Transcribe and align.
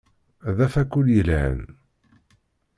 D 0.55 0.57
afakul 0.65 1.07
yelhan. 1.15 1.59